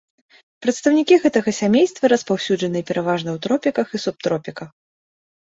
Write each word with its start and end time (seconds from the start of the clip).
Прадстаўнікі 0.65 1.17
гэтага 1.25 1.53
сямейства 1.57 2.11
распаўсюджаныя 2.13 2.87
пераважна 2.89 3.29
ў 3.35 3.45
тропіках 3.45 3.87
і 3.95 4.03
субтропіках. 4.07 4.69